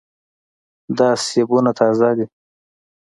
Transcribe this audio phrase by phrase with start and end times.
[0.97, 2.25] دا سیبونه تازه دي.